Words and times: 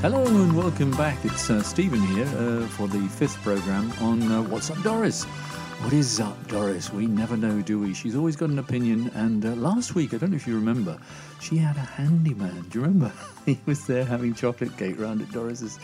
Hello 0.00 0.26
and 0.26 0.54
welcome 0.54 0.90
back. 0.90 1.24
It's 1.24 1.48
uh, 1.48 1.62
Stephen 1.62 2.00
here 2.00 2.26
uh, 2.26 2.66
for 2.66 2.86
the 2.86 3.08
fifth 3.08 3.42
program 3.42 3.90
on 4.02 4.30
uh, 4.30 4.42
What's 4.42 4.70
Up, 4.70 4.80
Doris. 4.82 5.24
What 5.24 5.94
is 5.94 6.20
up, 6.20 6.36
Doris? 6.48 6.92
We 6.92 7.06
never 7.06 7.34
know, 7.34 7.62
do 7.62 7.80
we? 7.80 7.94
She's 7.94 8.14
always 8.14 8.36
got 8.36 8.50
an 8.50 8.58
opinion. 8.58 9.10
And 9.14 9.44
uh, 9.44 9.54
last 9.54 9.94
week, 9.94 10.12
I 10.12 10.18
don't 10.18 10.30
know 10.30 10.36
if 10.36 10.46
you 10.46 10.54
remember, 10.54 10.98
she 11.40 11.56
had 11.56 11.76
a 11.76 11.80
handyman. 11.80 12.66
Do 12.68 12.78
you 12.78 12.84
remember? 12.84 13.10
he 13.46 13.58
was 13.64 13.86
there 13.86 14.04
having 14.04 14.34
chocolate 14.34 14.76
cake 14.76 15.00
round 15.00 15.22
at 15.22 15.30
Doris's. 15.32 15.78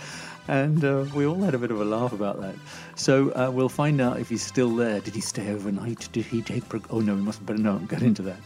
And 0.49 0.85
uh, 0.85 1.05
we 1.15 1.25
all 1.25 1.41
had 1.41 1.55
a 1.55 1.59
bit 1.59 1.71
of 1.71 1.81
a 1.81 1.85
laugh 1.85 2.13
about 2.13 2.41
that. 2.41 2.55
So 2.97 3.31
uh, 3.31 3.51
we'll 3.53 3.69
find 3.69 4.01
out 4.01 4.19
if 4.19 4.29
he's 4.29 4.43
still 4.43 4.75
there. 4.75 5.01
Did 5.01 5.15
he 5.15 5.21
stay 5.21 5.51
overnight? 5.51 6.09
Did 6.13 6.25
he 6.25 6.43
take. 6.43 6.69
Pro- 6.69 6.83
oh, 6.91 7.01
no, 7.01 7.15
we 7.15 7.23
must 7.23 7.45
better 7.47 7.61
not 7.61 7.87
get 7.89 8.03
into 8.03 8.23
that. 8.23 8.39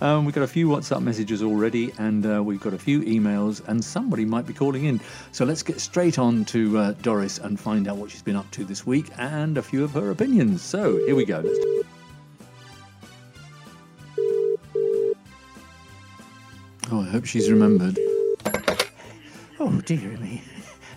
Um, 0.00 0.24
we've 0.24 0.34
got 0.34 0.42
a 0.42 0.48
few 0.48 0.68
WhatsApp 0.68 1.02
messages 1.02 1.42
already, 1.42 1.92
and 1.98 2.26
uh, 2.26 2.42
we've 2.42 2.60
got 2.60 2.74
a 2.74 2.78
few 2.78 3.02
emails, 3.02 3.66
and 3.68 3.84
somebody 3.84 4.24
might 4.24 4.46
be 4.46 4.52
calling 4.52 4.86
in. 4.86 5.00
So 5.30 5.44
let's 5.44 5.62
get 5.62 5.80
straight 5.80 6.18
on 6.18 6.44
to 6.46 6.78
uh, 6.78 6.92
Doris 7.02 7.38
and 7.38 7.58
find 7.58 7.86
out 7.86 7.98
what 7.98 8.10
she's 8.10 8.22
been 8.22 8.36
up 8.36 8.50
to 8.52 8.64
this 8.64 8.84
week 8.84 9.10
and 9.18 9.56
a 9.56 9.62
few 9.62 9.84
of 9.84 9.92
her 9.92 10.10
opinions. 10.10 10.60
So 10.62 10.96
here 11.06 11.14
we 11.14 11.24
go. 11.24 11.40
Let's 11.40 11.84
Oh, 16.90 17.00
I 17.00 17.06
hope 17.06 17.24
she's 17.24 17.50
remembered. 17.50 17.98
Oh, 19.58 19.80
dear 19.86 20.18
me. 20.18 20.42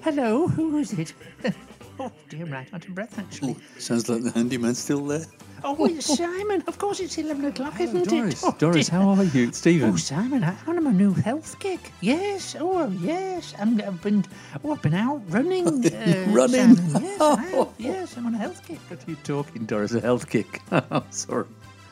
Hello, 0.07 0.47
who 0.47 0.77
is 0.77 0.93
it? 0.93 1.13
oh, 1.99 2.09
dear, 2.29 2.45
I'm 2.45 2.53
right 2.53 2.73
out 2.73 2.85
of 2.87 2.95
breath, 2.95 3.19
actually. 3.19 3.57
Sounds 3.77 4.07
like 4.07 4.23
the 4.23 4.31
handyman's 4.31 4.79
still 4.79 5.05
there. 5.05 5.25
Oh, 5.65 5.85
it's 5.85 6.05
Simon. 6.17 6.63
Of 6.65 6.77
course, 6.77 7.01
it's 7.01 7.17
11 7.17 7.43
o'clock, 7.43 7.77
isn't 7.81 8.07
Doris, 8.07 8.41
it? 8.41 8.47
Oh, 8.47 8.55
Doris, 8.57 8.87
dear. 8.87 9.01
how 9.01 9.09
are 9.09 9.23
you? 9.25 9.49
It's 9.49 9.57
Stephen. 9.57 9.89
Oh, 9.89 9.97
Simon, 9.97 10.45
I- 10.45 10.55
I'm 10.65 10.77
on 10.77 10.83
my 10.85 10.91
new 10.93 11.11
health 11.11 11.59
kick. 11.59 11.91
Yes, 11.99 12.55
oh, 12.57 12.87
yes. 13.01 13.53
I'm, 13.59 13.81
I've 13.81 14.01
been, 14.01 14.23
oh, 14.63 14.71
I've 14.71 14.81
been 14.81 14.93
out 14.93 15.23
running. 15.27 15.67
Uh, 15.93 16.25
running? 16.29 16.77
Simon. 16.77 17.03
Yes, 17.03 17.19
I 17.21 17.35
have. 17.41 17.69
Yes, 17.77 18.15
I'm 18.15 18.27
on 18.27 18.35
a 18.35 18.37
health 18.37 18.65
kick. 18.65 18.79
What 18.87 19.05
are 19.05 19.11
you 19.11 19.17
talking, 19.25 19.65
Doris? 19.65 19.93
A 19.93 19.99
health 19.99 20.29
kick. 20.29 20.61
I'm 20.71 21.03
sorry. 21.11 21.47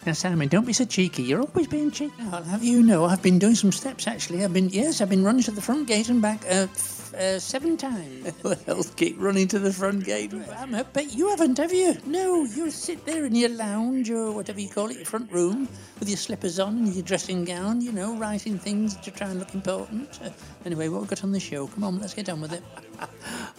Now, 0.06 0.14
Simon, 0.14 0.48
don't 0.50 0.66
be 0.68 0.74
so 0.74 0.86
cheeky. 0.86 1.24
You're 1.24 1.42
always 1.42 1.66
being 1.68 1.90
cheeky. 1.90 2.14
I'll 2.32 2.44
have 2.44 2.64
you 2.64 2.84
know, 2.84 3.06
I've 3.06 3.24
been 3.24 3.40
doing 3.40 3.56
some 3.56 3.72
steps, 3.72 4.06
actually. 4.08 4.44
I've 4.44 4.54
been, 4.54 4.70
yes, 4.70 5.02
I've 5.02 5.10
been 5.10 5.24
running 5.24 5.42
to 5.44 5.52
the 5.52 5.62
front 5.62 5.88
gate 5.88 6.10
and 6.10 6.22
back 6.22 6.46
uh, 6.46 6.68
f- 6.72 7.14
uh, 7.16 7.40
seven 7.40 7.76
times. 7.76 8.32
Health 8.68 8.96
kick 8.98 9.16
running 9.18 9.48
to 9.48 9.58
the 9.58 9.74
front 9.74 10.04
gate. 10.04 10.32
I 10.34 10.84
bet 10.84 11.16
you 11.16 11.30
haven't, 11.30 11.58
have 11.58 11.74
you? 11.74 11.98
No, 12.06 12.44
you 12.44 12.70
sit 12.70 13.04
there 13.06 13.26
in 13.26 13.34
your 13.34 13.50
lounge 13.50 14.12
or 14.12 14.32
whatever 14.32 14.60
you 14.60 14.70
call 14.70 14.92
it, 14.92 14.98
your 14.98 15.06
front 15.06 15.32
room, 15.32 15.68
with 16.00 16.08
your 16.08 16.18
slippers 16.18 16.60
on 16.60 16.78
and 16.78 16.94
your 16.94 17.04
dressing 17.04 17.44
gown, 17.44 17.82
you 17.82 17.92
know, 17.92 18.16
writing 18.16 18.60
things 18.60 18.96
to 18.98 19.10
try 19.10 19.28
and 19.30 19.40
look 19.40 19.56
important. 19.56 20.20
Uh, 20.24 20.30
anyway, 20.66 20.88
what 20.88 21.02
we 21.02 21.08
got 21.08 21.24
on 21.24 21.32
the 21.32 21.40
show? 21.40 21.66
Come 21.66 21.84
on, 21.84 22.00
let's 22.00 22.14
get 22.14 22.30
on 22.30 22.42
with 22.42 22.54
it. 22.54 22.64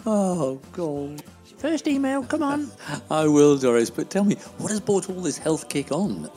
Oh, 0.05 0.61
God. 0.71 1.21
First 1.57 1.87
email, 1.87 2.23
come 2.23 2.43
on. 2.43 2.71
I 3.09 3.27
will, 3.27 3.57
Doris, 3.57 3.89
but 3.89 4.09
tell 4.09 4.23
me, 4.23 4.35
what 4.57 4.69
has 4.69 4.79
brought 4.79 5.09
all 5.09 5.21
this 5.21 5.37
health 5.37 5.69
kick 5.69 5.91
on? 5.91 6.29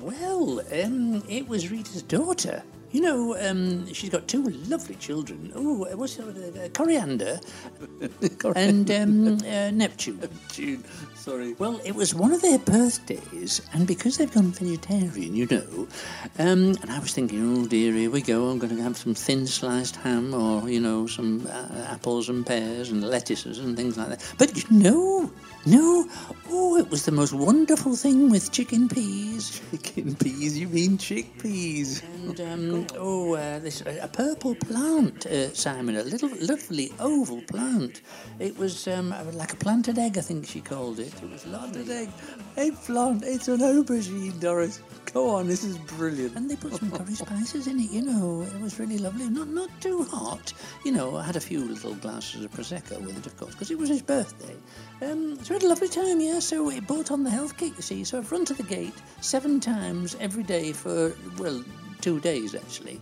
Well, 0.00 0.60
um, 0.72 1.22
it 1.28 1.48
was 1.48 1.70
Rita's 1.70 2.02
daughter. 2.02 2.62
You 2.96 3.02
know, 3.02 3.36
um, 3.38 3.92
she's 3.92 4.08
got 4.08 4.26
two 4.26 4.42
lovely 4.70 4.94
children. 4.94 5.52
Oh, 5.54 5.84
what's 5.96 6.16
her, 6.16 6.24
uh, 6.24 6.68
Coriander 6.72 7.38
and 8.56 8.90
um, 8.90 9.34
uh, 9.46 9.70
Neptune. 9.70 10.26
June, 10.50 10.82
sorry. 11.14 11.52
Well, 11.58 11.78
it 11.84 11.94
was 11.94 12.14
one 12.14 12.32
of 12.32 12.40
their 12.40 12.58
birthdays, 12.58 13.60
and 13.74 13.86
because 13.86 14.16
they've 14.16 14.32
gone 14.32 14.50
vegetarian, 14.50 15.36
you 15.36 15.46
know, 15.50 15.86
um, 16.38 16.74
and 16.80 16.90
I 16.90 16.98
was 16.98 17.12
thinking, 17.12 17.58
oh 17.58 17.66
dear, 17.66 17.92
here 17.92 18.10
we 18.10 18.22
go. 18.22 18.48
I'm 18.48 18.58
going 18.58 18.74
to 18.74 18.82
have 18.82 18.96
some 18.96 19.14
thin 19.14 19.46
sliced 19.46 19.96
ham, 19.96 20.32
or 20.32 20.66
you 20.70 20.80
know, 20.80 21.06
some 21.06 21.46
uh, 21.48 21.88
apples 21.90 22.30
and 22.30 22.46
pears 22.46 22.90
and 22.90 23.04
lettuces 23.04 23.58
and 23.58 23.76
things 23.76 23.98
like 23.98 24.08
that. 24.08 24.34
But 24.38 24.56
you 24.56 24.64
know, 24.70 25.30
no, 25.66 26.08
oh, 26.50 26.76
it 26.76 26.90
was 26.90 27.04
the 27.04 27.12
most 27.12 27.32
wonderful 27.32 27.96
thing 27.96 28.30
with 28.30 28.52
chicken 28.52 28.88
peas. 28.88 29.60
Chicken 29.70 30.14
peas, 30.14 30.58
you 30.58 30.68
mean 30.68 30.98
chickpeas? 30.98 32.02
And 32.02 32.40
um, 32.40 32.86
oh, 32.96 33.34
uh, 33.34 33.58
this 33.58 33.80
a 33.82 34.08
purple 34.12 34.54
plant, 34.54 35.26
uh, 35.26 35.52
Simon, 35.54 35.96
a 35.96 36.02
little 36.02 36.30
lovely 36.40 36.92
oval 36.98 37.42
plant. 37.42 38.02
It 38.38 38.56
was 38.58 38.88
um, 38.88 39.14
like 39.32 39.52
a 39.52 39.56
planted 39.56 39.98
egg, 39.98 40.18
I 40.18 40.22
think 40.22 40.46
she 40.46 40.60
called 40.60 40.98
it. 40.98 41.14
It 41.22 41.30
was. 41.30 41.44
An 41.44 41.90
egg, 41.90 42.10
eggplant, 42.56 43.22
it's 43.24 43.48
an 43.48 43.60
aubergine, 43.60 44.38
Doris. 44.40 44.80
Go 45.12 45.30
on, 45.30 45.46
this 45.46 45.64
is 45.64 45.78
brilliant. 45.78 46.36
And 46.36 46.50
they 46.50 46.56
put 46.56 46.74
some 46.74 46.90
curry 46.90 47.14
spices 47.24 47.66
in 47.66 47.80
it, 47.80 47.90
you 47.90 48.02
know. 48.02 48.42
It 48.42 48.60
was 48.60 48.78
really 48.78 48.98
lovely. 48.98 49.28
Not 49.28 49.48
not 49.48 49.70
too 49.80 50.04
hot. 50.04 50.52
You 50.84 50.92
know, 50.92 51.16
I 51.16 51.22
had 51.22 51.36
a 51.36 51.40
few 51.40 51.64
little 51.64 51.94
glasses 51.94 52.44
of 52.44 52.50
Prosecco 52.50 53.00
with 53.00 53.16
it, 53.18 53.26
of 53.26 53.36
course, 53.36 53.52
because 53.52 53.70
it 53.70 53.78
was 53.78 53.88
his 53.88 54.02
birthday. 54.02 54.54
Um, 55.02 55.38
so 55.42 55.50
we 55.50 55.54
had 55.54 55.62
a 55.62 55.68
lovely 55.68 55.88
time, 55.88 56.20
yeah. 56.20 56.35
So 56.40 56.70
it 56.70 56.86
bought 56.86 57.10
on 57.10 57.22
the 57.24 57.30
health 57.30 57.56
kick, 57.56 57.72
you 57.76 57.82
see. 57.82 58.04
So 58.04 58.18
I've 58.18 58.30
run 58.30 58.44
to 58.46 58.54
the 58.54 58.62
gate 58.62 58.94
seven 59.20 59.58
times 59.60 60.16
every 60.20 60.42
day 60.42 60.72
for, 60.72 61.12
well, 61.38 61.64
two 62.00 62.20
days, 62.20 62.54
actually. 62.54 63.00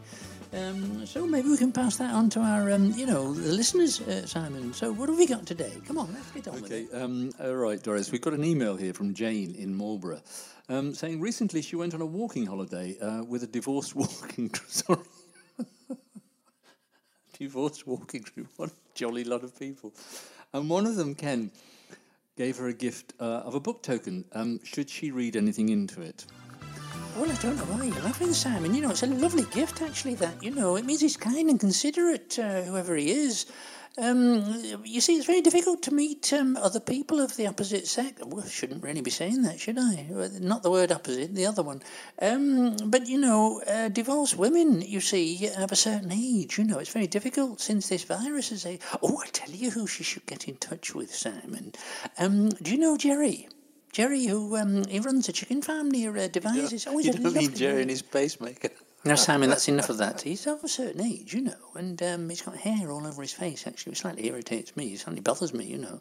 Um, 0.52 1.04
so 1.04 1.26
maybe 1.26 1.48
we 1.48 1.56
can 1.56 1.72
pass 1.72 1.96
that 1.96 2.14
on 2.14 2.30
to 2.30 2.40
our, 2.40 2.70
um, 2.70 2.92
you 2.92 3.06
know, 3.06 3.32
the 3.34 3.52
listeners, 3.52 4.00
uh, 4.02 4.24
Simon. 4.24 4.72
So 4.72 4.92
what 4.92 5.08
have 5.08 5.18
we 5.18 5.26
got 5.26 5.46
today? 5.46 5.72
Come 5.86 5.98
on, 5.98 6.12
let's 6.14 6.30
get 6.30 6.46
on 6.48 6.54
with 6.54 6.64
Okay, 6.66 6.82
it. 6.82 6.94
um, 7.02 7.32
all 7.40 7.56
right, 7.56 7.82
Doris. 7.82 8.12
We've 8.12 8.20
got 8.20 8.34
an 8.34 8.44
email 8.44 8.76
here 8.76 8.94
from 8.94 9.14
Jane 9.14 9.54
in 9.56 9.74
Marlborough 9.74 10.22
um, 10.68 10.94
saying 10.94 11.20
recently 11.20 11.60
she 11.60 11.74
went 11.76 11.92
on 11.92 12.00
a 12.00 12.06
walking 12.06 12.46
holiday 12.46 12.96
uh, 13.00 13.24
with 13.24 13.42
a 13.42 13.48
divorced 13.48 13.96
walking. 13.96 14.52
Sorry. 14.68 15.00
divorced 17.38 17.86
walking 17.86 18.22
group. 18.34 18.46
What 18.56 18.70
a 18.70 18.72
jolly 18.94 19.24
lot 19.24 19.42
of 19.42 19.58
people. 19.58 19.92
And 20.52 20.70
one 20.70 20.86
of 20.86 20.94
them, 20.94 21.14
Ken, 21.16 21.50
gave 22.36 22.56
her 22.56 22.68
a 22.68 22.74
gift 22.74 23.14
uh, 23.20 23.42
of 23.44 23.54
a 23.54 23.60
book 23.60 23.82
token. 23.82 24.24
Um, 24.32 24.60
should 24.64 24.90
she 24.90 25.10
read 25.10 25.36
anything 25.36 25.68
into 25.68 26.02
it? 26.02 26.26
Well, 27.16 27.30
I 27.30 27.34
don't 27.36 27.56
know 27.56 27.64
why 27.64 27.84
you're 27.84 28.02
laughing, 28.02 28.32
Simon. 28.32 28.74
You 28.74 28.82
know, 28.82 28.90
it's 28.90 29.04
a 29.04 29.06
lovely 29.06 29.44
gift, 29.52 29.82
actually, 29.82 30.16
that, 30.16 30.42
you 30.42 30.50
know. 30.50 30.74
It 30.74 30.84
means 30.84 31.00
he's 31.00 31.16
kind 31.16 31.48
and 31.48 31.60
considerate, 31.60 32.36
uh, 32.40 32.62
whoever 32.62 32.96
he 32.96 33.12
is. 33.12 33.46
Um, 33.96 34.80
you 34.84 35.00
see, 35.00 35.14
it's 35.14 35.26
very 35.26 35.40
difficult 35.40 35.82
to 35.84 35.94
meet 35.94 36.32
um, 36.32 36.56
other 36.56 36.80
people 36.80 37.20
of 37.20 37.36
the 37.36 37.46
opposite 37.46 37.86
sex. 37.86 38.20
Well, 38.24 38.44
I 38.44 38.48
shouldn't 38.48 38.82
really 38.82 39.02
be 39.02 39.10
saying 39.10 39.42
that, 39.42 39.60
should 39.60 39.78
I? 39.78 40.06
Not 40.40 40.64
the 40.64 40.70
word 40.70 40.90
opposite, 40.90 41.34
the 41.34 41.46
other 41.46 41.62
one. 41.62 41.80
Um, 42.20 42.76
but, 42.86 43.06
you 43.06 43.18
know, 43.18 43.62
uh, 43.66 43.90
divorced 43.90 44.36
women, 44.36 44.82
you 44.82 45.00
see, 45.00 45.36
have 45.56 45.70
a 45.70 45.76
certain 45.76 46.10
age. 46.10 46.58
You 46.58 46.64
know, 46.64 46.80
it's 46.80 46.92
very 46.92 47.06
difficult 47.06 47.60
since 47.60 47.88
this 47.88 48.02
virus 48.02 48.50
is 48.50 48.66
a... 48.66 48.80
Oh, 49.00 49.22
I 49.24 49.28
tell 49.28 49.50
you 49.50 49.70
who 49.70 49.86
she 49.86 50.02
should 50.02 50.26
get 50.26 50.48
in 50.48 50.56
touch 50.56 50.92
with, 50.92 51.14
Simon. 51.14 51.72
Um, 52.18 52.48
do 52.48 52.72
you 52.72 52.78
know 52.78 52.96
Jerry? 52.96 53.48
Jerry, 53.92 54.26
who 54.26 54.56
um, 54.56 54.84
he 54.86 54.98
runs 54.98 55.28
a 55.28 55.32
chicken 55.32 55.62
farm 55.62 55.88
near 55.88 56.16
uh, 56.16 56.26
Devizes. 56.26 56.88
Oh, 56.88 56.98
he's 56.98 57.06
you 57.06 57.12
a 57.12 57.16
don't 57.16 57.32
mean 57.32 57.54
Jerry 57.54 57.82
and 57.82 57.90
his 57.90 58.02
pacemaker. 58.02 58.70
Now, 59.06 59.16
Simon, 59.16 59.50
that's 59.50 59.68
enough 59.68 59.90
of 59.90 59.98
that. 59.98 60.22
He's 60.22 60.46
of 60.46 60.64
a 60.64 60.68
certain 60.68 61.02
age, 61.02 61.34
you 61.34 61.42
know, 61.42 61.52
and 61.74 62.02
um, 62.02 62.30
he's 62.30 62.40
got 62.40 62.56
hair 62.56 62.90
all 62.90 63.06
over 63.06 63.20
his 63.20 63.34
face, 63.34 63.66
actually, 63.66 63.90
which 63.90 64.00
slightly 64.00 64.28
irritates 64.28 64.74
me. 64.76 64.94
It 64.94 65.00
slightly 65.00 65.20
bothers 65.20 65.52
me, 65.52 65.66
you 65.66 65.76
know. 65.76 66.00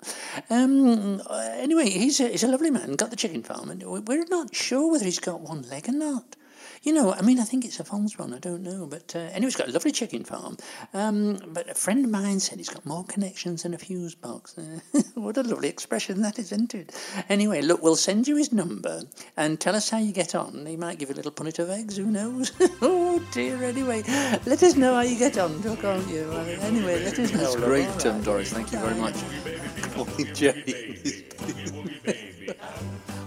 Um, 0.49 1.21
anyway, 1.57 1.89
he's 1.89 2.21
a, 2.21 2.29
he's 2.29 2.43
a 2.43 2.47
lovely 2.47 2.71
man, 2.71 2.93
got 2.93 3.09
the 3.09 3.17
chicken 3.17 3.43
farm, 3.43 3.69
and 3.71 3.83
we're 4.07 4.23
not 4.29 4.55
sure 4.55 4.89
whether 4.89 5.03
he's 5.03 5.19
got 5.19 5.41
one 5.41 5.63
leg 5.63 5.89
or 5.89 5.91
not. 5.91 6.37
You 6.83 6.93
know, 6.93 7.13
I 7.13 7.21
mean, 7.21 7.39
I 7.39 7.43
think 7.43 7.65
it's 7.65 7.79
a 7.79 7.83
false 7.83 8.17
one, 8.17 8.33
I 8.33 8.39
don't 8.39 8.63
know. 8.63 8.85
But 8.85 9.15
uh, 9.15 9.19
anyway, 9.19 9.45
he's 9.45 9.55
got 9.55 9.69
a 9.69 9.71
lovely 9.71 9.91
chicken 9.91 10.23
farm. 10.23 10.57
Um, 10.93 11.39
but 11.47 11.69
a 11.69 11.73
friend 11.75 12.05
of 12.05 12.11
mine 12.11 12.39
said 12.39 12.57
he's 12.57 12.69
got 12.69 12.85
more 12.85 13.03
connections 13.03 13.63
than 13.63 13.73
a 13.73 13.77
fuse 13.77 14.15
box. 14.15 14.55
what 15.15 15.37
a 15.37 15.43
lovely 15.43 15.69
expression 15.69 16.21
that 16.21 16.39
is, 16.39 16.51
isn't 16.51 16.73
it? 16.73 16.93
Anyway, 17.29 17.61
look, 17.61 17.81
we'll 17.81 17.95
send 17.95 18.27
you 18.27 18.35
his 18.35 18.51
number 18.51 19.03
and 19.37 19.59
tell 19.59 19.75
us 19.75 19.89
how 19.89 19.97
you 19.97 20.11
get 20.11 20.35
on. 20.35 20.65
He 20.65 20.77
might 20.77 20.99
give 20.99 21.09
you 21.09 21.15
a 21.15 21.17
little 21.17 21.31
punnet 21.31 21.59
of 21.59 21.69
eggs, 21.69 21.97
who 21.97 22.05
knows? 22.05 22.51
oh 22.81 23.23
dear, 23.31 23.63
anyway. 23.63 24.03
Let 24.45 24.63
us 24.63 24.75
know 24.75 24.95
how 24.95 25.01
you 25.01 25.17
get 25.17 25.37
on, 25.37 25.61
Doc, 25.61 25.81
can't 25.81 26.07
you? 26.09 26.29
Uh, 26.31 26.39
anyway, 26.61 27.03
let 27.03 27.17
us 27.19 27.31
know. 27.31 27.39
That's 27.39 27.55
great, 27.55 27.87
all 27.87 28.11
um, 28.11 28.17
right. 28.17 28.25
Doris. 28.25 28.53
Thank 28.53 28.71
you 28.71 28.79
very 28.79 28.95
much. 28.95 29.15
Calling 29.93 30.33
Jerry. 30.33 31.25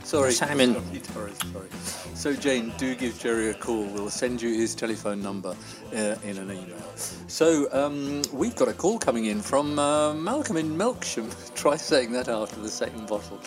sorry, 0.05 0.33
Simon. 0.33 0.75
Sorry, 0.75 1.01
Doris, 1.15 1.39
sorry. 1.53 1.66
So, 2.27 2.35
Jane, 2.35 2.73
do 2.77 2.97
give 2.97 3.17
Jerry 3.21 3.51
a 3.51 3.55
call. 3.55 3.85
We'll 3.85 4.11
send 4.11 4.43
you 4.43 4.53
his 4.53 4.75
telephone 4.75 5.23
number 5.23 5.55
uh, 5.95 6.17
in 6.25 6.39
an 6.39 6.51
email. 6.51 6.83
So, 7.29 7.69
um, 7.71 8.23
we've 8.33 8.57
got 8.57 8.67
a 8.67 8.73
call 8.73 8.99
coming 8.99 9.27
in 9.27 9.41
from 9.41 9.79
uh, 9.79 10.13
Malcolm 10.13 10.57
in 10.57 10.77
Melksham. 10.77 11.33
Try 11.67 11.77
saying 11.77 12.13
that 12.13 12.29
after 12.29 12.61
the 12.61 12.69
second 12.69 13.09
bottle. 13.09 13.41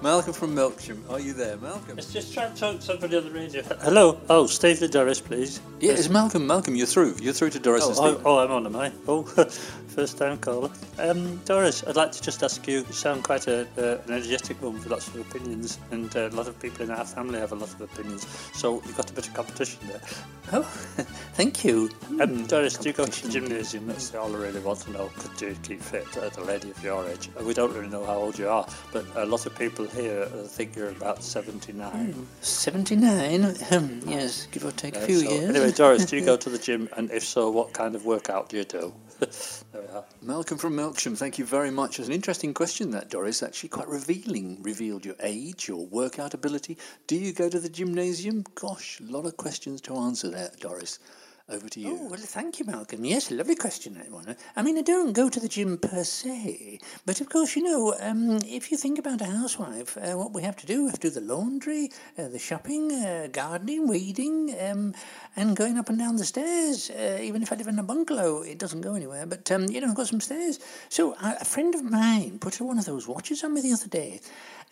Malcolm 0.00 0.32
from 0.32 0.54
Melksham. 0.54 1.10
Are 1.10 1.18
you 1.18 1.32
there, 1.32 1.56
Malcolm? 1.56 1.96
Let's 1.96 2.12
just 2.12 2.32
try 2.32 2.44
and 2.44 2.56
talk 2.56 2.76
to 2.76 2.82
somebody 2.82 3.16
on 3.16 3.24
the 3.24 3.32
radio. 3.32 3.64
Hello. 3.80 4.20
Oh, 4.30 4.46
Steve 4.46 4.78
the 4.78 4.86
Doris, 4.86 5.20
please. 5.20 5.60
Yeah, 5.80 5.94
it's 5.94 6.08
Malcolm. 6.08 6.46
Malcolm, 6.46 6.76
you're 6.76 6.86
through. 6.86 7.16
You're 7.20 7.32
through 7.32 7.50
to 7.50 7.58
Doris 7.58 7.84
and 7.88 7.96
Oh, 7.98 8.06
Stephen. 8.10 8.22
oh, 8.24 8.38
oh, 8.38 8.44
I'm 8.44 8.52
on, 8.52 8.66
am 8.66 8.76
I? 8.76 8.92
Oh, 9.08 9.22
first 9.88 10.18
time 10.18 10.38
caller. 10.38 10.70
Um, 11.00 11.38
Doris, 11.46 11.82
I'd 11.84 11.96
like 11.96 12.12
to 12.12 12.22
just 12.22 12.44
ask 12.44 12.64
you, 12.68 12.84
you 12.86 12.92
sound 12.92 13.24
quite 13.24 13.48
a, 13.48 13.62
uh, 13.76 14.00
an 14.06 14.12
energetic 14.12 14.62
woman 14.62 14.78
with 14.80 14.90
lots 14.90 15.08
of 15.08 15.16
opinions, 15.16 15.80
and 15.90 16.14
uh, 16.16 16.28
a 16.28 16.36
lot 16.36 16.46
of 16.46 16.56
people 16.60 16.84
in 16.84 16.92
our 16.92 17.04
family 17.04 17.40
have 17.40 17.50
a 17.50 17.56
lot 17.56 17.74
of 17.74 17.80
opinions. 17.80 18.24
So 18.52 18.82
you've 18.86 18.96
got 18.96 19.10
a 19.10 19.14
bit 19.14 19.26
of 19.26 19.34
competition 19.34 19.80
there. 19.88 20.00
Oh, 20.52 20.70
thank 21.34 21.64
you. 21.64 21.90
Um, 22.20 22.46
Doris, 22.46 22.76
do 22.76 22.88
you 22.88 22.92
go 22.92 23.06
to 23.06 23.26
the 23.26 23.32
gymnasium? 23.32 23.86
That's 23.86 24.14
all 24.14 24.34
I 24.34 24.38
really 24.38 24.60
want 24.60 24.80
to 24.80 24.90
know. 24.92 25.10
Could 25.18 25.40
you 25.40 25.56
keep 25.62 25.80
fit 25.80 26.16
at 26.16 26.36
a 26.36 26.42
lady 26.42 26.70
of 26.70 26.82
your 26.82 27.08
age? 27.08 27.28
We 27.42 27.54
don't 27.54 27.72
really 27.74 27.88
know 27.88 28.04
how 28.04 28.16
old 28.16 28.38
you 28.38 28.48
are, 28.48 28.66
but 28.92 29.04
a 29.16 29.26
lot 29.26 29.46
of 29.46 29.58
people 29.58 29.86
here 29.86 30.22
uh, 30.22 30.44
think 30.44 30.76
you're 30.76 30.90
about 30.90 31.22
79. 31.22 32.26
79? 32.40 33.56
Um, 33.70 34.00
yes, 34.06 34.46
give 34.50 34.64
or 34.64 34.72
take 34.72 34.96
a 34.96 35.00
few 35.00 35.20
so 35.20 35.30
years. 35.30 35.50
Anyway, 35.50 35.72
Doris, 35.72 36.06
do 36.06 36.16
you 36.16 36.24
go 36.24 36.36
to 36.44 36.50
the 36.50 36.58
gym? 36.58 36.88
And 36.96 37.10
if 37.10 37.24
so, 37.24 37.50
what 37.50 37.72
kind 37.72 37.94
of 37.94 38.04
workout 38.04 38.48
do 38.48 38.56
you 38.56 38.64
do? 38.64 38.92
There 39.20 39.82
we 39.82 39.88
are. 39.88 40.04
Malcolm 40.22 40.58
from 40.58 40.76
Melksham, 40.76 41.16
thank 41.16 41.38
you 41.38 41.44
very 41.44 41.70
much. 41.70 41.98
It's 41.98 42.08
an 42.08 42.14
interesting 42.14 42.54
question, 42.54 42.90
that, 42.90 43.10
Doris. 43.10 43.42
Actually, 43.42 43.68
quite 43.70 43.88
revealing. 43.88 44.62
Revealed 44.62 45.04
your 45.04 45.16
age, 45.20 45.68
your 45.68 45.86
workout 45.86 46.34
ability. 46.34 46.78
Do 47.06 47.16
you 47.16 47.32
go 47.32 47.48
to 47.48 47.60
the 47.60 47.68
gymnasium? 47.68 48.44
Gosh, 48.54 49.00
a 49.00 49.04
lot 49.04 49.26
of 49.26 49.36
questions 49.36 49.80
to 49.82 49.96
answer 49.96 50.30
there, 50.30 50.50
Doris. 50.60 50.98
Over 51.46 51.68
to 51.68 51.80
you. 51.80 51.98
Oh, 52.00 52.08
well, 52.08 52.18
thank 52.18 52.58
you, 52.58 52.64
Malcolm. 52.64 53.04
Yes, 53.04 53.30
a 53.30 53.34
lovely 53.34 53.54
question, 53.54 53.92
that 53.94 54.10
one. 54.10 54.34
I 54.56 54.62
mean, 54.62 54.78
I 54.78 54.80
don't 54.80 55.12
go 55.12 55.28
to 55.28 55.38
the 55.38 55.46
gym 55.46 55.76
per 55.76 56.02
se, 56.02 56.78
but 57.04 57.20
of 57.20 57.28
course, 57.28 57.54
you 57.54 57.62
know, 57.62 57.94
um, 58.00 58.38
if 58.46 58.70
you 58.72 58.78
think 58.78 58.98
about 58.98 59.20
a 59.20 59.26
housewife, 59.26 59.98
uh, 59.98 60.14
what 60.14 60.32
we 60.32 60.40
have 60.40 60.56
to 60.56 60.66
do, 60.66 60.84
we 60.84 60.90
have 60.90 60.98
to 61.00 61.10
do 61.10 61.20
the 61.20 61.20
laundry, 61.20 61.90
uh, 62.16 62.28
the 62.28 62.38
shopping, 62.38 62.92
uh, 62.92 63.28
gardening, 63.30 63.86
weeding, 63.86 64.56
um, 64.58 64.94
and 65.36 65.54
going 65.54 65.76
up 65.76 65.90
and 65.90 65.98
down 65.98 66.16
the 66.16 66.24
stairs. 66.24 66.88
Uh, 66.88 67.18
even 67.20 67.42
if 67.42 67.52
I 67.52 67.56
live 67.56 67.68
in 67.68 67.78
a 67.78 67.82
bungalow, 67.82 68.40
it 68.40 68.58
doesn't 68.58 68.80
go 68.80 68.94
anywhere, 68.94 69.26
but, 69.26 69.52
um, 69.52 69.66
you 69.66 69.82
know, 69.82 69.88
I've 69.88 69.94
got 69.94 70.06
some 70.06 70.22
stairs. 70.22 70.60
So 70.88 71.14
a 71.20 71.44
friend 71.44 71.74
of 71.74 71.82
mine 71.82 72.38
put 72.38 72.58
one 72.58 72.78
of 72.78 72.86
those 72.86 73.06
watches 73.06 73.44
on 73.44 73.52
me 73.52 73.60
the 73.60 73.74
other 73.74 73.88
day, 73.88 74.22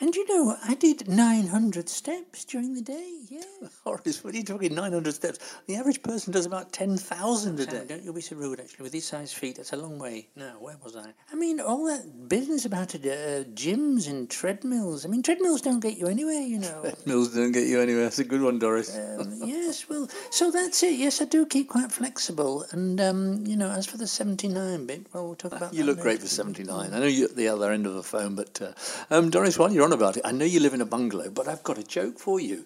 and 0.03 0.17
you 0.17 0.27
know, 0.27 0.57
I 0.67 0.75
did 0.75 1.07
900 1.07 1.89
steps 1.89 2.45
during 2.45 2.75
the 2.75 2.83
day, 2.83 3.21
yeah. 3.29 3.41
Horace, 3.85 4.25
what 4.25 4.35
are 4.35 4.37
you 4.37 4.43
talking? 4.43 4.75
900 4.75 5.15
steps. 5.15 5.39
The 5.69 5.77
average 5.77 6.03
person 6.03 6.33
does 6.33 6.45
about 6.45 6.73
10,000 6.73 7.61
a 7.61 7.67
day. 7.67 7.85
don't 7.87 8.03
you 8.03 8.13
be 8.13 8.21
so 8.21 8.35
rude, 8.35 8.59
actually. 8.59 8.83
With 8.83 8.91
these 8.91 9.07
size 9.07 9.33
feet, 9.33 9.59
that's 9.59 9.73
a 9.73 9.77
long 9.77 10.01
way. 10.01 10.27
No, 10.35 10.55
where 10.59 10.77
was 10.83 10.97
I? 10.97 11.13
I 11.33 11.37
mean, 11.37 11.61
all 11.61 11.87
that 11.87 12.29
business 12.29 12.65
about 12.65 12.97
it, 12.97 13.03
uh, 13.03 13.49
gyms 13.51 14.11
and 14.11 14.29
treadmills. 14.29 15.07
I 15.07 15.09
mean, 15.09 15.23
treadmills 15.23 15.61
don't 15.61 15.79
get 15.79 15.97
you 15.97 16.09
anywhere, 16.09 16.41
you 16.41 16.59
know. 16.59 16.93
Mills 17.07 17.33
don't 17.33 17.53
get 17.53 17.69
you 17.69 17.81
anywhere. 17.81 18.03
That's 18.03 18.19
a 18.19 18.25
good 18.25 18.43
one, 18.43 18.59
Doris. 18.59 18.99
Um, 18.99 19.35
yes, 19.45 19.89
well, 19.89 20.11
so 20.31 20.51
that's 20.51 20.83
it. 20.83 20.99
Yes, 20.99 21.23
I 21.23 21.27
do 21.27 21.47
keep 21.47 21.69
quite 21.69 21.93
flexible. 21.93 22.67
And, 22.73 23.01
um, 23.01 23.47
you 23.47 23.57
know, 23.57 23.71
as 23.71 23.87
for 23.87 23.99
the 23.99 24.09
79 24.09 24.85
bit, 24.85 25.07
well, 25.13 25.27
we'll 25.27 25.37
talk 25.37 25.53
about 25.53 25.73
You 25.73 25.85
that 25.85 25.93
look 25.93 26.01
great 26.01 26.19
for 26.19 26.27
79. 26.27 26.93
I 26.93 26.99
know 26.99 27.07
you're 27.07 27.29
at 27.29 27.37
the 27.37 27.47
other 27.47 27.71
end 27.71 27.87
of 27.87 27.95
the 27.95 28.03
phone, 28.03 28.35
but 28.35 28.61
uh, 28.61 28.73
um, 29.15 29.31
Doris, 29.31 29.57
while 29.61 29.73
you're 29.73 29.85
on 29.85 29.92
about 29.93 30.17
it, 30.17 30.23
I 30.25 30.33
know 30.33 30.45
you 30.45 30.61
live 30.61 30.75
in 30.75 30.81
a 30.81 30.87
bungalow, 30.87 31.31
but 31.31 31.49
I've 31.49 31.63
got 31.63 31.79
a 31.79 31.83
joke 31.83 32.19
for 32.19 32.41
you. 32.41 32.65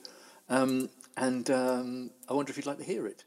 Um, 0.49 0.89
and 1.17 1.51
um, 1.51 2.11
I 2.29 2.35
wonder 2.35 2.51
if 2.51 2.57
you'd 2.57 2.67
like 2.67 2.79
to 2.79 2.85
hear 2.85 3.07
it. 3.07 3.25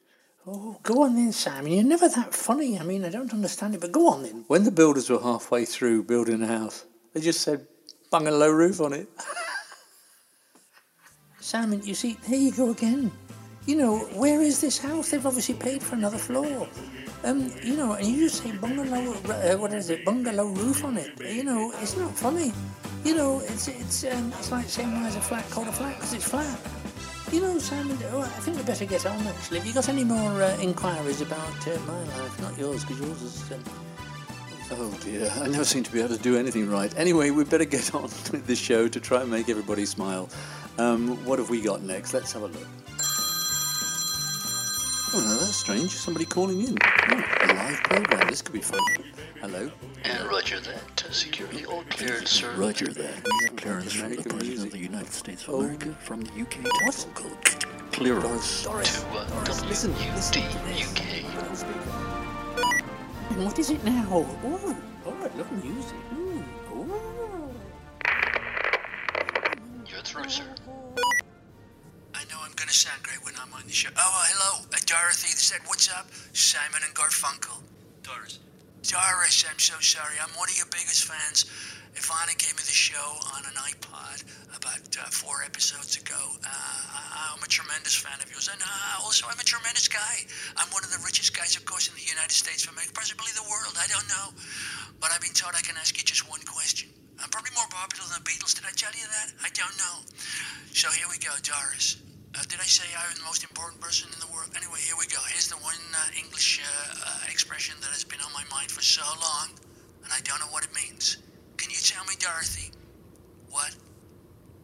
Oh, 0.48 0.80
go 0.84 1.04
on 1.04 1.16
then, 1.16 1.32
Simon. 1.32 1.72
You're 1.72 1.84
never 1.84 2.08
that 2.08 2.34
funny. 2.34 2.80
I 2.80 2.84
mean, 2.84 3.04
I 3.04 3.10
don't 3.10 3.34
understand 3.34 3.76
it, 3.76 3.82
but 3.82 3.92
go 3.92 4.10
on 4.10 4.24
then. 4.24 4.46
When 4.48 4.64
the 4.64 4.72
builders 4.72 5.10
were 5.10 5.20
halfway 5.20 5.66
through 5.66 6.04
building 6.04 6.42
a 6.42 6.48
house, 6.48 6.86
they 7.14 7.22
just 7.22 7.42
said 7.42 7.68
bungalow 8.10 8.50
roof 8.50 8.82
on 8.82 8.94
it. 8.94 9.10
Simon, 11.40 11.82
you 11.84 11.94
see, 11.94 12.18
there 12.28 12.40
you 12.40 12.52
go 12.52 12.72
again. 12.72 13.12
You 13.66 13.76
know, 13.76 14.00
where 14.16 14.42
is 14.42 14.62
this 14.62 14.78
house? 14.78 15.12
They've 15.12 15.26
obviously 15.26 15.56
paid 15.56 15.84
for 15.84 15.96
another 15.96 16.18
floor. 16.18 16.68
Um, 17.24 17.52
you 17.62 17.76
know, 17.76 17.94
and 17.94 18.08
you 18.08 18.30
just 18.30 18.42
say 18.42 18.52
bungalow, 18.52 19.14
uh, 19.14 19.58
what 19.58 19.74
is 19.74 19.90
it, 19.90 20.06
bungalow 20.06 20.48
roof 20.48 20.84
on 20.84 20.98
it. 20.98 21.20
You 21.20 21.44
know, 21.44 21.72
it's 21.82 21.98
not 21.98 22.16
funny. 22.16 22.54
You 23.04 23.16
know, 23.16 23.40
it's 23.40 23.68
it's 23.68 24.04
um, 24.06 24.32
it's 24.38 24.52
like 24.52 24.68
saying 24.68 24.92
why 24.92 25.08
is 25.08 25.16
a 25.16 25.22
flat 25.22 25.50
called 25.50 25.68
a 25.68 25.72
flat 25.72 25.96
because 25.96 26.14
it's 26.14 26.28
flat. 26.28 26.60
You 27.32 27.42
know, 27.42 27.60
Simon, 27.60 27.98
oh, 28.12 28.22
I 28.22 28.28
think 28.28 28.58
we 28.58 28.64
better 28.64 28.86
get 28.86 29.06
on 29.06 29.26
actually. 29.28 29.60
Have 29.60 29.68
you 29.68 29.74
got 29.74 29.88
any 29.88 30.04
more 30.04 30.42
uh, 30.42 30.58
inquiries 30.60 31.22
about 31.22 31.68
uh, 31.68 31.80
my 31.88 32.00
life? 32.18 32.42
Not 32.42 32.58
yours, 32.58 32.84
because 32.84 33.00
yours 33.00 33.22
is. 33.22 33.52
Um, 33.52 33.64
Oh 34.72 34.96
dear, 35.04 35.32
I 35.42 35.48
never 35.48 35.66
seem 35.66 35.82
to 35.82 35.92
be 35.92 36.00
able 36.00 36.16
to 36.16 36.22
do 36.22 36.38
anything 36.38 36.70
right. 36.70 36.96
Anyway, 36.96 37.32
we'd 37.32 37.50
better 37.50 37.66
get 37.66 37.96
on 37.96 38.04
with 38.04 38.46
the 38.46 38.56
show 38.56 38.88
to 38.88 39.00
try 39.00 39.22
and 39.22 39.32
make 39.32 39.50
everybody 39.50 39.84
smile. 39.84 40.30
Um, 40.78 41.24
what 41.26 41.40
have 41.40 41.50
we 41.50 41.60
got 41.60 41.82
next? 41.82 42.14
Let's 42.14 42.32
have 42.34 42.44
a 42.44 42.48
look. 42.48 42.68
Oh 45.12 45.22
no, 45.26 45.38
that's 45.40 45.56
strange. 45.56 45.90
Somebody 45.90 46.26
calling 46.26 46.62
in. 46.62 46.78
Oh, 46.84 47.16
a 47.16 47.54
live 47.54 47.80
program. 47.84 48.28
This 48.28 48.44
could 48.44 48.54
be 48.54 48.62
fun. 48.62 48.80
Hello. 49.42 49.72
And 50.04 50.24
roger 50.28 50.60
that. 50.60 51.00
Security 51.14 51.66
all 51.66 51.84
cleared, 51.90 52.28
sir. 52.28 52.52
Roger 52.56 52.88
that. 52.88 53.16
We 53.26 53.46
have 53.48 53.56
clearance 53.56 53.94
from 53.94 54.10
the 54.10 54.16
President 54.18 54.44
music. 54.48 54.66
of 54.68 54.72
the 54.74 54.80
United 54.80 55.14
States 55.14 55.44
of 55.44 55.50
Oh. 55.56 55.62
America 55.62 55.96
from 56.02 56.22
the 56.22 56.32
UK 56.42 56.64
telephone 56.80 57.14
code. 57.14 57.92
Clearance. 57.92 58.64
Doris. 58.64 59.02
To 59.02 59.08
uh, 59.10 59.28
Doris, 59.30 59.66
listen, 59.66 59.94
listen 60.16 60.42
to 60.44 60.48
WD 60.50 60.66
this. 60.68 60.92
UK. 60.92 61.02
Put 61.34 61.44
it 61.44 61.50
on 61.50 61.56
speaker. 61.56 62.84
and 63.30 63.46
what 63.46 63.60
is 63.60 63.70
it 63.70 63.84
now? 63.84 64.06
Oh, 64.12 64.28
oh, 64.44 64.76
I 65.08 65.38
love 65.38 65.64
music. 65.64 65.98
Ooh, 66.16 66.44
ooh. 66.76 67.56
You're 69.88 70.02
through, 70.02 70.30
sir. 70.30 70.44
I 72.14 72.24
know 72.26 72.38
I'm 72.44 72.52
going 72.56 72.68
to 72.68 72.74
sound 72.74 73.02
great 73.04 73.24
when 73.24 73.34
I'm 73.42 73.54
on 73.54 73.64
the 73.66 73.72
show. 73.72 73.90
Oh, 73.98 74.24
hello, 74.28 74.66
uh, 74.74 74.78
Dorothy. 74.86 75.28
They 75.34 75.40
said, 75.40 75.62
"What's 75.66 75.90
up, 75.90 76.08
Simon 76.34 76.82
and 76.86 76.94
Garfunkel?" 76.94 77.62
Doris. 78.04 78.40
Doris, 78.84 79.44
I'm 79.44 79.60
so 79.60 79.76
sorry. 79.84 80.16
I'm 80.24 80.32
one 80.40 80.48
of 80.48 80.56
your 80.56 80.70
biggest 80.72 81.04
fans. 81.04 81.44
Ivana 82.00 82.32
gave 82.40 82.56
me 82.56 82.64
the 82.64 82.72
show 82.72 83.20
on 83.36 83.44
an 83.44 83.58
iPod 83.60 84.24
about 84.56 84.88
uh, 84.96 85.12
four 85.12 85.44
episodes 85.44 86.00
ago. 86.00 86.16
Uh, 86.16 87.36
I'm 87.36 87.44
a 87.44 87.52
tremendous 87.52 87.96
fan 87.96 88.16
of 88.24 88.32
yours, 88.32 88.48
and 88.48 88.62
uh, 88.64 89.04
also 89.04 89.28
I'm 89.28 89.40
a 89.40 89.44
tremendous 89.44 89.88
guy. 89.92 90.24
I'm 90.56 90.72
one 90.72 90.84
of 90.88 90.92
the 90.96 91.02
richest 91.04 91.36
guys, 91.36 91.60
of 91.60 91.66
course, 91.66 91.92
in 91.92 91.96
the 92.00 92.08
United 92.08 92.32
States 92.32 92.64
of 92.64 92.72
America, 92.72 92.94
possibly 92.96 93.28
the 93.36 93.44
world. 93.52 93.76
I 93.76 93.88
don't 93.92 94.08
know, 94.08 94.32
but 95.04 95.12
I've 95.12 95.22
been 95.22 95.36
told 95.36 95.60
I 95.60 95.62
can 95.62 95.76
ask 95.76 95.98
you 96.00 96.04
just 96.08 96.24
one 96.30 96.42
question. 96.48 96.88
I'm 97.20 97.28
probably 97.30 97.52
more 97.60 97.68
popular 97.68 98.08
than 98.08 98.24
the 98.24 98.28
Beatles. 98.32 98.56
Did 98.56 98.64
I 98.64 98.72
tell 98.80 98.96
you 98.96 99.04
that? 99.12 99.28
I 99.44 99.52
don't 99.52 99.76
know. 99.76 100.08
So 100.72 100.88
here 100.96 101.12
we 101.12 101.20
go, 101.20 101.36
Doris. 101.44 102.00
Uh, 102.36 102.44
did 102.48 102.60
I 102.60 102.70
say 102.70 102.86
I'm 102.94 103.18
the 103.18 103.26
most 103.26 103.44
important 103.44 103.82
person 103.82 104.10
in 104.14 104.20
the 104.20 104.30
world? 104.34 104.50
Anyway, 104.56 104.78
here 104.86 104.94
we 105.00 105.08
go. 105.08 105.18
Here's 105.34 105.50
the 105.50 105.58
one 105.66 105.80
uh, 105.98 106.14
English 106.14 106.62
uh, 106.62 106.66
uh, 106.68 107.32
expression 107.32 107.76
that 107.82 107.90
has 107.90 108.04
been 108.04 108.22
on 108.22 108.32
my 108.34 108.44
mind 108.54 108.70
for 108.70 108.82
so 108.82 109.02
long, 109.18 109.50
and 110.04 110.10
I 110.14 110.22
don't 110.22 110.40
know 110.40 110.52
what 110.54 110.64
it 110.64 110.74
means. 110.76 111.18
Can 111.58 111.72
you 111.74 111.82
tell 111.82 112.06
me, 112.06 112.14
Dorothy, 112.20 112.70
what 113.50 113.74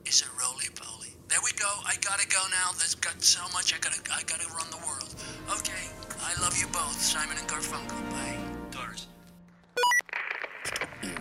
is 0.05 0.21
a 0.21 0.29
roly 0.37 0.69
poly? 0.77 1.17
There 1.27 1.41
we 1.43 1.51
go. 1.57 1.69
I 1.85 1.97
gotta 2.05 2.27
go 2.29 2.45
now. 2.53 2.69
There's 2.77 2.93
got 2.95 3.17
so 3.21 3.41
much. 3.51 3.73
I 3.73 3.81
gotta, 3.81 3.99
I 4.13 4.21
gotta 4.29 4.45
run 4.53 4.69
the 4.69 4.81
world. 4.85 5.09
Okay. 5.57 5.89
I 6.21 6.39
love 6.41 6.57
you 6.57 6.67
both, 6.67 7.01
Simon 7.01 7.37
and 7.37 7.47
Garfunkel. 7.47 7.97
Bye, 8.13 8.37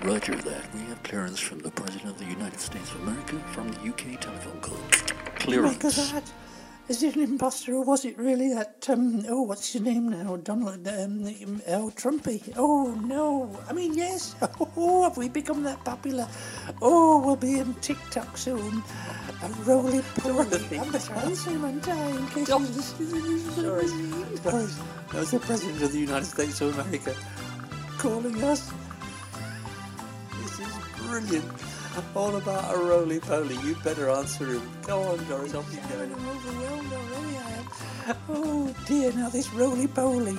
roger 0.03 0.35
that. 0.35 0.75
We 0.75 0.81
have 0.81 1.03
clearance 1.03 1.41
from 1.41 1.59
the 1.61 1.71
President 1.71 2.11
of 2.11 2.19
the 2.19 2.25
United 2.25 2.61
States 2.61 2.91
of 2.93 3.03
America 3.03 3.39
from 3.53 3.71
the 3.71 3.81
UK 3.89 4.21
telephone 4.21 4.61
code. 4.61 4.91
Clearance. 5.37 6.13
that? 6.13 6.33
Is 6.87 7.03
it 7.03 7.17
an 7.17 7.23
imposter 7.23 7.75
or 7.75 7.83
was 7.83 8.05
it 8.05 8.19
really 8.19 8.53
that, 8.53 8.87
um, 8.91 9.25
oh, 9.31 9.41
what's 9.41 9.73
his 9.73 9.81
name 9.81 10.11
now? 10.11 10.37
Donald, 10.37 10.87
um, 10.87 11.25
oh, 11.69 11.91
Trumpy. 11.97 12.53
Oh, 12.59 12.95
no. 13.07 13.59
I 13.69 13.73
mean, 13.73 13.95
yes. 13.95 14.37
Oh, 14.77 15.05
have 15.05 15.17
we 15.17 15.31
become 15.31 15.63
that 15.63 15.83
popular? 15.85 16.29
Oh, 16.83 17.25
we'll 17.25 17.37
be 17.37 17.59
in 17.59 17.73
TikTok 17.75 18.37
soon. 18.37 18.83
A 19.43 19.49
roly 19.65 20.03
poly. 20.17 20.79
I'm 20.79 20.93
better 20.93 21.15
answer 21.15 21.51
him 21.51 21.65
on 21.65 21.81
time 21.81 22.17
in 22.19 22.27
case 22.27 22.49
he's 22.49 22.77
listening. 22.77 23.65
Doris, 23.65 23.93
Doris, 24.43 24.79
that's 25.11 25.31
the 25.31 25.41
President 25.41 25.83
of 25.83 25.93
the 25.93 26.01
United 26.01 26.27
States 26.27 26.61
of 26.61 26.79
America 26.79 27.15
calling 27.99 28.43
us. 28.45 28.71
Brilliant. 31.15 31.47
All 32.17 32.35
about 32.35 32.75
a 32.75 32.77
roly 32.77 33.21
poly. 33.21 33.55
You 33.59 33.77
better 33.85 34.11
answer 34.11 34.47
him. 34.47 34.69
Go 34.83 35.01
on, 35.01 35.25
Doris. 35.29 35.55
Off 35.55 35.73
you 35.73 35.79
go. 35.79 36.09
Oh, 38.29 38.75
dear, 38.87 39.13
now 39.13 39.29
this 39.29 39.53
roly 39.53 39.87
poly. 39.87 40.37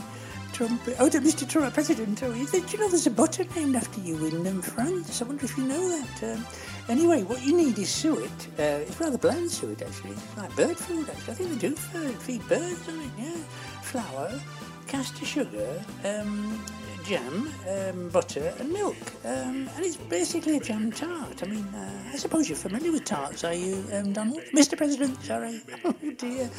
Trump, 0.51 0.81
oh, 0.99 1.07
to 1.07 1.21
Mr. 1.21 1.47
Trump, 1.47 1.73
President, 1.73 2.21
oh, 2.23 2.33
you 2.33 2.45
think, 2.45 2.73
you 2.73 2.79
know, 2.79 2.89
there's 2.89 3.07
a 3.07 3.11
butter 3.11 3.45
named 3.55 3.77
after 3.77 4.01
you 4.01 4.25
in 4.25 4.45
um, 4.47 4.61
France. 4.61 5.21
I 5.21 5.25
wonder 5.25 5.45
if 5.45 5.57
you 5.57 5.63
know 5.63 5.97
that. 5.97 6.37
Um, 6.37 6.45
anyway, 6.89 7.23
what 7.23 7.41
you 7.41 7.55
need 7.55 7.79
is 7.79 7.89
suet. 7.89 8.29
Uh, 8.59 8.83
it's 8.83 8.99
rather 8.99 9.17
bland 9.17 9.49
suet, 9.49 9.81
actually. 9.81 10.11
It's 10.11 10.37
like 10.37 10.53
bird 10.57 10.77
food, 10.77 11.09
actually. 11.09 11.31
I 11.31 11.35
think 11.35 11.49
they 11.51 11.69
do 11.69 11.75
feed 11.75 12.45
birds, 12.49 12.85
don't 12.85 12.99
they? 13.17 13.23
Yeah. 13.23 13.37
Flour, 13.81 14.41
caster 14.87 15.25
sugar, 15.25 15.83
um, 16.03 16.61
jam, 17.05 17.51
um, 17.69 18.09
butter, 18.09 18.53
and 18.59 18.71
milk. 18.71 18.95
Um, 19.23 19.69
and 19.75 19.85
it's 19.85 19.95
basically 19.97 20.57
a 20.57 20.59
jam 20.59 20.91
tart. 20.91 21.43
I 21.43 21.45
mean, 21.45 21.63
uh, 21.75 22.11
I 22.13 22.15
suppose 22.15 22.49
you're 22.49 22.57
familiar 22.57 22.91
with 22.91 23.05
tarts, 23.05 23.43
are 23.43 23.53
you, 23.53 23.83
um, 23.93 24.11
Donald? 24.13 24.41
Mr. 24.53 24.75
President, 24.77 25.21
sorry. 25.23 25.61
Oh, 25.85 25.93
dear. 26.17 26.49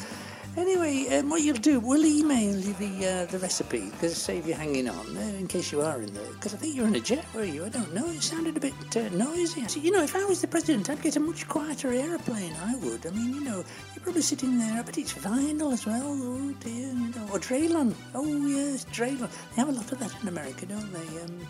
Anyway, 0.57 1.05
um, 1.15 1.29
what 1.29 1.43
you'll 1.43 1.55
do, 1.55 1.79
we'll 1.79 2.03
email 2.03 2.57
you 2.57 2.73
the 2.73 3.07
uh, 3.07 3.25
the 3.27 3.37
recipe 3.37 3.91
to 3.99 4.09
save 4.09 4.47
you 4.47 4.55
hanging 4.55 4.89
on 4.89 5.15
uh, 5.15 5.19
in 5.37 5.47
case 5.47 5.71
you 5.71 5.81
are 5.81 6.01
in 6.01 6.11
there. 6.15 6.31
Because 6.33 6.55
I 6.55 6.57
think 6.57 6.75
you're 6.75 6.87
in 6.87 6.95
a 6.95 6.99
jet, 6.99 7.23
were 7.35 7.43
you? 7.43 7.63
I 7.63 7.69
don't 7.69 7.93
know. 7.93 8.07
It 8.09 8.23
sounded 8.23 8.57
a 8.57 8.59
bit 8.59 8.73
uh, 8.97 9.07
noisy. 9.09 9.67
So, 9.67 9.79
you 9.79 9.91
know, 9.91 10.01
if 10.01 10.15
I 10.15 10.25
was 10.25 10.41
the 10.41 10.47
president, 10.47 10.89
I'd 10.89 10.99
get 11.03 11.15
a 11.15 11.19
much 11.19 11.47
quieter 11.47 11.93
aeroplane. 11.93 12.55
I 12.65 12.75
would. 12.77 13.05
I 13.05 13.11
mean, 13.11 13.35
you 13.35 13.41
know, 13.41 13.63
you're 13.93 14.01
probably 14.01 14.23
sitting 14.23 14.57
there. 14.57 14.81
but 14.83 14.97
it's 14.97 15.13
vinyl 15.13 15.73
as 15.73 15.85
well. 15.85 16.01
Oh 16.03 16.51
dear. 16.59 16.87
You 16.87 17.13
know, 17.15 17.27
or 17.31 17.39
Draylon. 17.39 17.93
Oh 18.15 18.47
yes, 18.47 18.83
Draylon. 18.85 19.29
They 19.51 19.61
have 19.61 19.69
a 19.69 19.73
lot 19.73 19.91
of 19.91 19.99
that 19.99 20.11
in 20.23 20.27
America, 20.27 20.65
don't 20.65 20.91
they? 20.91 21.21
Um, 21.21 21.47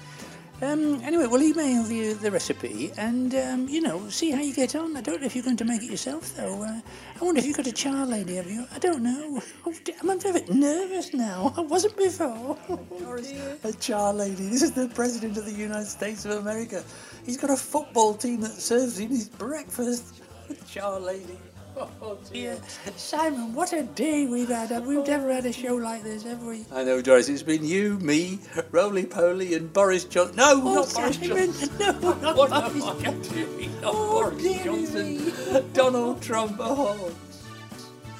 um, 0.61 0.99
anyway, 1.03 1.27
we'll 1.27 1.43
email 1.43 1.87
you 1.91 2.15
the 2.15 2.31
recipe 2.31 2.91
and, 2.97 3.35
um, 3.35 3.67
you 3.69 3.79
know, 3.79 4.09
see 4.09 4.31
how 4.31 4.41
you 4.41 4.55
get 4.55 4.75
on. 4.75 4.97
I 4.97 5.01
don't 5.01 5.21
know 5.21 5.27
if 5.27 5.35
you're 5.35 5.43
going 5.43 5.57
to 5.57 5.65
make 5.65 5.83
it 5.83 5.91
yourself, 5.91 6.35
though. 6.35 6.63
Uh, 6.63 6.81
I 7.19 7.23
wonder 7.23 7.39
if 7.39 7.45
you've 7.45 7.57
got 7.57 7.67
a 7.67 7.71
char 7.71 8.07
lady, 8.07 8.37
have 8.37 8.49
you? 8.49 8.65
I 8.73 8.79
don't 8.79 9.03
know. 9.03 9.39
Oh, 9.67 9.73
I'm 10.01 10.09
a 10.09 10.17
bit 10.17 10.49
nervous 10.49 11.13
now. 11.13 11.53
I 11.55 11.61
wasn't 11.61 11.95
before. 11.95 12.57
a 13.63 13.73
char 13.73 14.13
lady. 14.13 14.47
This 14.49 14.63
is 14.63 14.71
the 14.71 14.87
President 14.89 15.37
of 15.37 15.45
the 15.45 15.51
United 15.51 15.87
States 15.87 16.25
of 16.25 16.31
America. 16.31 16.83
He's 17.23 17.37
got 17.37 17.51
a 17.51 17.57
football 17.57 18.15
team 18.15 18.41
that 18.41 18.53
serves 18.53 18.97
him 18.99 19.09
his 19.09 19.29
breakfast. 19.29 20.21
A 20.49 20.55
char 20.65 20.99
lady. 20.99 21.37
Oh 22.01 22.17
dear. 22.31 22.57
Simon, 22.95 23.53
what 23.53 23.71
a 23.73 23.83
day 23.83 24.25
we've 24.25 24.47
had. 24.49 24.69
We've 24.85 24.99
oh, 24.99 25.03
never 25.03 25.31
had 25.31 25.45
a 25.45 25.51
show 25.53 25.75
like 25.75 26.03
this, 26.03 26.23
have 26.23 26.41
we? 26.43 26.65
I 26.73 26.83
know, 26.83 27.01
Doris. 27.01 27.29
It's 27.29 27.43
been 27.43 27.63
you, 27.65 27.99
me, 27.99 28.39
Roly 28.71 29.05
Poly, 29.05 29.53
and 29.53 29.71
Boris 29.71 30.03
Johnson. 30.05 30.37
No, 30.37 30.61
Oh, 30.63 30.73
not 30.75 30.93
Boris 30.93 31.17
Johnson. 31.17 31.69
no, 31.79 32.13
not 32.19 32.35
What 32.37 32.49
Boris 32.49 32.83
am 32.83 32.97
I 32.97 33.03
Johnson. 33.03 33.33
doing? 33.33 33.81
Not 33.81 33.93
Oh, 33.95 34.21
Boris 34.29 34.41
dearie 34.43 34.63
Johnson. 34.63 35.69
Donald 35.73 36.21
Trump. 36.21 36.57
Oh. 36.59 37.11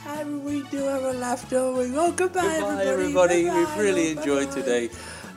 How 0.04 0.24
we 0.24 0.64
do 0.70 0.78
have 0.84 1.04
a 1.04 1.14
laugh, 1.14 1.50
don't 1.50 1.78
we? 1.78 1.98
Oh, 1.98 2.12
goodbye, 2.12 2.42
Goodbye, 2.60 2.84
everybody. 2.86 2.88
everybody. 2.88 3.44
Goodbye, 3.44 3.60
We've 3.60 3.78
really 3.78 4.08
oh, 4.08 4.20
enjoyed 4.20 4.50
bye-bye. 4.50 4.62
today. 4.62 4.90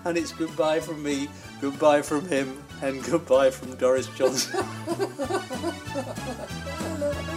And 0.04 0.16
it's 0.18 0.32
goodbye 0.32 0.80
from 0.80 1.02
me, 1.02 1.28
goodbye 1.60 2.02
from 2.02 2.26
him, 2.28 2.62
and 2.82 3.02
goodbye 3.04 3.50
from 3.50 3.74
Doris 3.76 4.06
Johnson. 4.08 4.64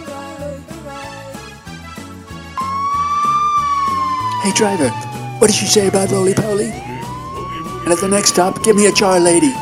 Hey, 4.44 4.52
driver, 4.52 4.90
what 5.38 5.46
did 5.46 5.56
she 5.56 5.64
say 5.64 5.88
about 5.88 6.10
roly 6.10 6.34
poly? 6.34 6.66
And 6.70 7.88
at 7.88 7.98
the 7.98 8.08
next 8.08 8.34
stop, 8.34 8.62
give 8.62 8.76
me 8.76 8.84
a 8.84 8.92
char 8.92 9.18
lady. 9.18 9.54